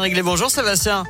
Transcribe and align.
Réglé, 0.00 0.22
bonjour 0.22 0.48
Sébastien. 0.48 1.02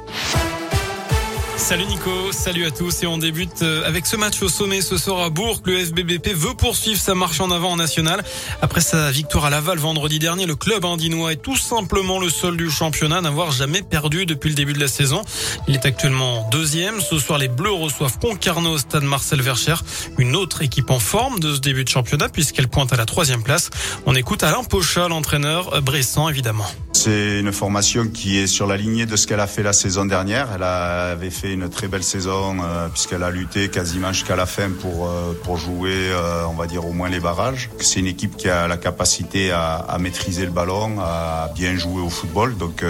Salut 1.58 1.84
Nico, 1.84 2.32
salut 2.32 2.64
à 2.64 2.70
tous 2.70 3.02
et 3.02 3.06
on 3.06 3.18
débute 3.18 3.60
euh, 3.60 3.86
avec 3.86 4.06
ce 4.06 4.16
match 4.16 4.40
au 4.40 4.48
sommet 4.48 4.80
ce 4.80 4.96
soir 4.96 5.20
à 5.20 5.28
Bourg. 5.28 5.60
Le 5.66 5.84
FBBP 5.84 6.28
veut 6.28 6.54
poursuivre 6.54 6.98
sa 6.98 7.14
marche 7.14 7.38
en 7.42 7.50
avant 7.50 7.72
en 7.72 7.76
national. 7.76 8.24
Après 8.62 8.80
sa 8.80 9.10
victoire 9.10 9.44
à 9.44 9.50
Laval 9.50 9.76
vendredi 9.76 10.18
dernier, 10.18 10.46
le 10.46 10.56
club 10.56 10.86
indinois 10.86 11.32
est 11.32 11.42
tout 11.42 11.58
simplement 11.58 12.18
le 12.18 12.30
seul 12.30 12.56
du 12.56 12.70
championnat 12.70 13.20
n'avoir 13.20 13.50
jamais 13.50 13.82
perdu 13.82 14.24
depuis 14.24 14.48
le 14.48 14.54
début 14.54 14.72
de 14.72 14.80
la 14.80 14.88
saison. 14.88 15.20
Il 15.66 15.74
est 15.74 15.84
actuellement 15.84 16.48
deuxième. 16.50 17.02
Ce 17.02 17.18
soir, 17.18 17.38
les 17.38 17.48
Bleus 17.48 17.72
reçoivent 17.72 18.18
Concarneau 18.18 18.70
au 18.70 18.78
stade 18.78 19.02
Marcel 19.02 19.42
Vercher, 19.42 19.76
une 20.16 20.34
autre 20.34 20.62
équipe 20.62 20.90
en 20.90 20.98
forme 20.98 21.40
de 21.40 21.54
ce 21.54 21.60
début 21.60 21.84
de 21.84 21.90
championnat 21.90 22.30
puisqu'elle 22.30 22.68
pointe 22.68 22.90
à 22.94 22.96
la 22.96 23.04
troisième 23.04 23.42
place. 23.42 23.68
On 24.06 24.14
écoute 24.14 24.42
Alain 24.44 24.64
Pocha, 24.64 25.08
l'entraîneur 25.08 25.82
Bressan 25.82 26.30
évidemment. 26.30 26.64
C'est 27.00 27.38
une 27.38 27.52
formation 27.52 28.08
qui 28.08 28.38
est 28.38 28.48
sur 28.48 28.66
la 28.66 28.76
lignée 28.76 29.06
de 29.06 29.14
ce 29.14 29.28
qu'elle 29.28 29.38
a 29.38 29.46
fait 29.46 29.62
la 29.62 29.72
saison 29.72 30.04
dernière. 30.04 30.48
Elle 30.52 30.64
avait 30.64 31.30
fait 31.30 31.52
une 31.52 31.68
très 31.68 31.86
belle 31.86 32.02
saison 32.02 32.56
euh, 32.60 32.88
puisqu'elle 32.88 33.22
a 33.22 33.30
lutté 33.30 33.68
quasiment 33.68 34.12
jusqu'à 34.12 34.34
la 34.34 34.46
fin 34.46 34.70
pour 34.70 35.06
euh, 35.06 35.32
pour 35.44 35.58
jouer, 35.58 35.92
euh, 35.94 36.42
on 36.50 36.54
va 36.54 36.66
dire 36.66 36.84
au 36.84 36.92
moins 36.92 37.08
les 37.08 37.20
barrages. 37.20 37.70
C'est 37.78 38.00
une 38.00 38.08
équipe 38.08 38.36
qui 38.36 38.48
a 38.48 38.66
la 38.66 38.76
capacité 38.76 39.52
à, 39.52 39.96
maîtriser 40.00 40.44
le 40.44 40.50
ballon, 40.50 40.98
à 41.00 41.52
bien 41.54 41.76
jouer 41.76 42.02
au 42.02 42.10
football. 42.10 42.56
Donc 42.56 42.84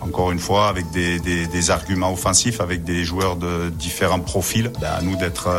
encore 0.00 0.32
une 0.32 0.38
fois, 0.38 0.68
avec 0.68 0.90
des, 0.90 1.20
des, 1.20 1.46
des, 1.46 1.70
arguments 1.70 2.12
offensifs, 2.12 2.62
avec 2.62 2.82
des 2.82 3.04
joueurs 3.04 3.36
de 3.36 3.68
différents 3.68 4.20
profils, 4.20 4.72
ben, 4.80 4.88
à 4.98 5.02
nous 5.02 5.16
d'être 5.16 5.50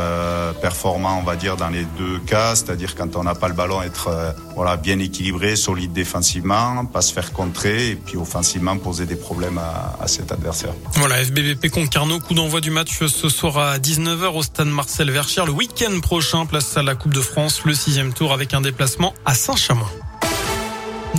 performants, 0.59 1.20
on 1.20 1.23
va 1.23 1.36
dire 1.36 1.56
dans 1.56 1.70
les 1.70 1.86
deux 2.00 2.18
cas, 2.26 2.56
c'est-à-dire 2.56 2.95
quand 2.95 3.16
on 3.16 3.23
n'a 3.23 3.36
pas 3.36 3.48
le 3.48 3.54
ballon, 3.54 3.81
être 3.84 4.09
voilà 4.56 4.78
bien 4.78 4.98
équilibré, 5.00 5.56
solide 5.56 5.94
défensivement, 5.94 6.86
pas 6.86 7.02
se 7.02 7.14
faire 7.14 7.31
contrer 7.31 7.91
et 7.91 7.95
puis 7.95 8.18
offensivement 8.18 8.77
poser 8.77 9.05
des 9.05 9.16
problèmes 9.16 9.58
à, 9.58 10.08
cet 10.08 10.31
adversaire. 10.31 10.73
Voilà, 10.94 11.23
FBBP 11.23 11.70
Concarneau, 11.70 12.20
coup 12.20 12.34
d'envoi 12.34 12.62
du 12.62 12.72
match 12.72 13.05
ce 13.05 13.30
soir 13.30 13.58
à 13.58 13.77
19h 13.77 14.36
au 14.36 14.44
stade 14.44 14.67
Marcel 14.67 15.11
Vercher. 15.11 15.44
Le 15.45 15.52
week-end 15.52 16.00
prochain, 16.02 16.45
place 16.45 16.75
à 16.78 16.84
la 16.84 16.95
Coupe 16.95 17.14
de 17.14 17.22
France, 17.22 17.62
le 17.66 17.73
sixième 17.73 18.14
tour 18.14 18.34
avec 18.34 18.53
un 18.53 18.62
déplacement 18.62 19.14
à 19.25 19.34
Saint-Chamond. 19.34 19.86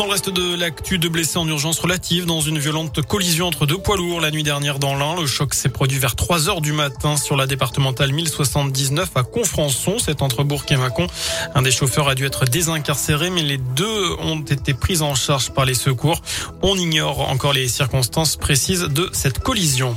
Dans 0.03 0.08
le 0.08 0.14
reste 0.14 0.31
de 0.31 0.56
l'actu, 0.56 0.98
de 0.98 1.06
blessés 1.06 1.39
en 1.39 1.47
urgence 1.47 1.78
relative 1.78 2.27
dans 2.27 2.41
une 2.41 2.58
violente 2.58 3.03
collision 3.03 3.47
entre 3.47 3.67
deux 3.67 3.78
poids 3.78 3.97
lourds 3.97 4.20
la 4.20 4.33
nuit 4.33 4.42
dernière 4.42 4.81
dans 4.81 4.97
l'Ain. 4.97 5.14
Le 5.14 5.28
choc 5.28 5.55
s'est 5.55 5.69
produit 5.69 6.00
vers 6.00 6.17
3 6.17 6.48
heures 6.48 6.61
du 6.61 6.72
matin 6.72 7.17
sur 7.17 7.36
la 7.36 7.47
départementale 7.47 8.11
1079 8.11 9.11
à 9.14 9.22
Confrançon. 9.22 9.98
C'est 10.05 10.20
entre 10.20 10.42
Bourg 10.42 10.64
et 10.70 10.77
Mâcon. 10.77 11.06
Un 11.55 11.62
des 11.62 11.70
chauffeurs 11.70 12.09
a 12.09 12.17
dû 12.17 12.27
être 12.27 12.47
désincarcéré, 12.47 13.31
mais 13.31 13.42
les 13.42 13.59
deux 13.59 14.17
ont 14.19 14.41
été 14.41 14.75
pris 14.75 15.03
en 15.03 15.14
charge 15.14 15.50
par 15.50 15.67
les 15.67 15.75
secours. 15.75 16.20
On 16.62 16.77
ignore 16.77 17.31
encore 17.31 17.53
les 17.53 17.69
circonstances 17.69 18.34
précises 18.34 18.83
de 18.83 19.09
cette 19.12 19.39
collision. 19.39 19.97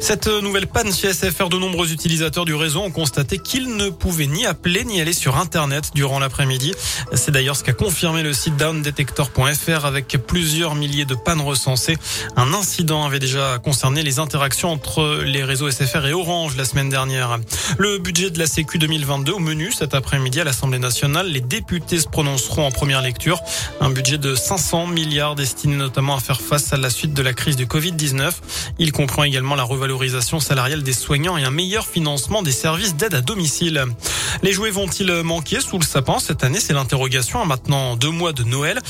Cette 0.00 0.26
nouvelle 0.26 0.66
panne 0.66 0.92
chez 0.92 1.12
SFR, 1.12 1.48
de 1.48 1.58
nombreux 1.58 1.92
utilisateurs 1.92 2.44
du 2.44 2.56
réseau 2.56 2.80
ont 2.80 2.90
constaté 2.90 3.38
qu'ils 3.38 3.76
ne 3.76 3.88
pouvaient 3.88 4.26
ni 4.26 4.46
appeler 4.46 4.84
ni 4.84 5.00
aller 5.00 5.12
sur 5.12 5.36
Internet 5.36 5.92
durant 5.94 6.18
l'après-midi. 6.18 6.74
C'est 7.12 7.30
d'ailleurs 7.30 7.54
ce 7.54 7.62
qu'a 7.62 7.72
confirmé 7.72 8.24
le 8.24 8.32
site 8.32 8.56
downdetector.fr 9.44 9.84
avec 9.84 10.08
plusieurs 10.26 10.74
milliers 10.74 11.04
de 11.04 11.14
pannes 11.14 11.40
recensées. 11.40 11.96
Un 12.36 12.52
incident 12.54 13.04
avait 13.04 13.18
déjà 13.18 13.58
concerné 13.58 14.02
les 14.02 14.18
interactions 14.18 14.72
entre 14.72 15.22
les 15.24 15.44
réseaux 15.44 15.70
SFR 15.70 16.06
et 16.06 16.12
Orange 16.12 16.56
la 16.56 16.64
semaine 16.64 16.88
dernière. 16.88 17.38
Le 17.78 17.98
budget 17.98 18.30
de 18.30 18.38
la 18.38 18.46
Sécu 18.46 18.78
2022 18.78 19.32
au 19.32 19.38
menu 19.38 19.72
cet 19.72 19.94
après-midi 19.94 20.40
à 20.40 20.44
l'Assemblée 20.44 20.78
nationale. 20.78 21.28
Les 21.28 21.40
députés 21.40 22.00
se 22.00 22.08
prononceront 22.08 22.66
en 22.66 22.70
première 22.70 23.02
lecture. 23.02 23.40
Un 23.80 23.90
budget 23.90 24.18
de 24.18 24.34
500 24.34 24.86
milliards 24.86 25.34
destiné 25.34 25.76
notamment 25.76 26.16
à 26.16 26.20
faire 26.20 26.40
face 26.40 26.72
à 26.72 26.76
la 26.76 26.90
suite 26.90 27.14
de 27.14 27.22
la 27.22 27.32
crise 27.32 27.56
du 27.56 27.66
Covid-19. 27.66 28.32
Il 28.78 28.92
comprend 28.92 29.24
également 29.24 29.54
la 29.54 29.62
revalorisation 29.62 29.84
valorisation 29.84 30.40
salariale 30.40 30.82
des 30.82 30.94
soignants 30.94 31.36
et 31.36 31.44
un 31.44 31.50
meilleur 31.50 31.86
financement 31.86 32.42
des 32.42 32.52
services 32.52 32.96
d'aide 32.96 33.14
à 33.14 33.20
domicile. 33.20 33.84
Les 34.42 34.52
jouets 34.52 34.70
vont-ils 34.70 35.12
manquer 35.22 35.60
sous 35.60 35.78
le 35.78 35.84
sapin 35.84 36.18
cette 36.18 36.42
année? 36.42 36.58
C'est 36.58 36.72
l'interrogation. 36.72 37.44
Maintenant 37.44 37.96
deux 37.96 38.10
mois 38.10 38.32
de 38.32 38.44
Noël, 38.44 38.80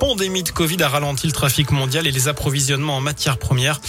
pandémie 0.00 0.42
de 0.42 0.48
Covid 0.48 0.82
a 0.82 0.88
ralenti 0.88 1.26
le 1.26 1.32
trafic 1.32 1.70
mondial 1.70 2.06
et 2.06 2.10
les 2.10 2.26
approvisionnements 2.26 2.96
en 2.96 3.00
matières 3.02 3.36
premières. 3.36 3.82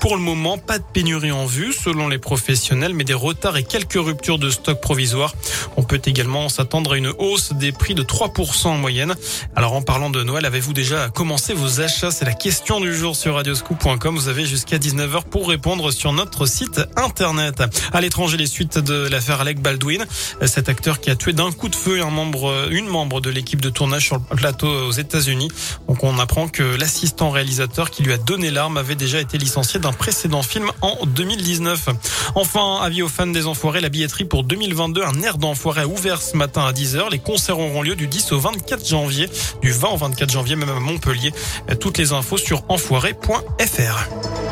Pour 0.00 0.16
le 0.16 0.22
moment, 0.22 0.58
pas 0.58 0.78
de 0.78 0.84
pénurie 0.84 1.32
en 1.32 1.44
vue 1.44 1.72
selon 1.72 2.06
les 2.06 2.18
professionnels, 2.18 2.94
mais 2.94 3.02
des 3.02 3.14
retards 3.14 3.56
et 3.56 3.64
quelques 3.64 3.98
ruptures 3.98 4.38
de 4.38 4.48
stock 4.48 4.80
provisoires. 4.80 5.34
On 5.76 5.82
peut 5.82 6.00
également 6.06 6.48
s'attendre 6.48 6.92
à 6.92 6.96
une 6.96 7.12
hausse 7.18 7.52
des 7.52 7.72
prix 7.72 7.94
de 7.94 8.04
3% 8.04 8.68
en 8.68 8.78
moyenne. 8.78 9.16
Alors 9.56 9.72
en 9.72 9.82
parlant 9.82 10.08
de 10.08 10.22
Noël, 10.22 10.44
avez-vous 10.44 10.72
déjà 10.72 11.08
commencé 11.08 11.52
vos 11.52 11.80
achats? 11.80 12.12
C'est 12.12 12.24
la 12.24 12.34
question 12.34 12.80
du 12.80 12.94
jour 12.94 13.16
sur 13.16 13.34
radioscoop.com. 13.34 14.14
Vous 14.14 14.28
avez 14.28 14.46
jusqu'à 14.46 14.78
19h 14.78 15.24
pour 15.24 15.48
répondre 15.48 15.90
sur 15.90 16.12
notre 16.12 16.46
site 16.46 16.80
internet. 16.96 17.64
À 17.92 18.00
l'étranger, 18.00 18.36
les 18.36 18.46
suites 18.46 18.78
de 18.78 19.08
l'affaire 19.08 19.40
Alec 19.40 19.60
Baldwin, 19.60 20.06
cet 20.46 20.68
acteur 20.68 21.00
qui 21.00 21.10
a 21.10 21.16
tué 21.16 21.32
d'un 21.32 21.50
coup 21.50 21.68
de 21.68 21.74
feu 21.74 22.00
un 22.00 22.10
membre, 22.10 22.68
une 22.70 22.86
membre 22.86 23.20
de 23.20 23.30
l'équipe 23.30 23.60
de 23.60 23.70
tournage 23.70 24.04
sur 24.04 24.16
le 24.16 24.36
plateau 24.36 24.68
aux 24.68 24.92
États-Unis. 24.92 25.45
Donc 25.88 26.04
on 26.04 26.18
apprend 26.18 26.48
que 26.48 26.62
l'assistant 26.62 27.30
réalisateur 27.30 27.90
qui 27.90 28.02
lui 28.02 28.12
a 28.12 28.18
donné 28.18 28.50
l'arme 28.50 28.76
avait 28.76 28.94
déjà 28.94 29.20
été 29.20 29.38
licencié 29.38 29.80
d'un 29.80 29.92
précédent 29.92 30.42
film 30.42 30.70
en 30.82 31.06
2019. 31.06 31.88
Enfin, 32.34 32.80
avis 32.82 33.02
aux 33.02 33.08
fans 33.08 33.26
des 33.26 33.46
Enfoirés, 33.46 33.80
la 33.80 33.88
billetterie 33.88 34.24
pour 34.24 34.44
2022, 34.44 35.02
un 35.02 35.22
air 35.22 35.38
d'enfoiré 35.38 35.82
a 35.82 35.86
ouvert 35.86 36.22
ce 36.22 36.36
matin 36.36 36.64
à 36.64 36.72
10h. 36.72 37.10
Les 37.10 37.18
concerts 37.18 37.58
auront 37.58 37.82
lieu 37.82 37.96
du 37.96 38.06
10 38.06 38.32
au 38.32 38.38
24 38.38 38.86
janvier, 38.86 39.28
du 39.62 39.72
20 39.72 39.88
au 39.88 39.96
24 39.96 40.30
janvier 40.30 40.56
même 40.56 40.70
à 40.70 40.80
Montpellier. 40.80 41.32
Toutes 41.80 41.98
les 41.98 42.12
infos 42.12 42.38
sur 42.38 42.64
enfoiré.fr. 42.68 44.45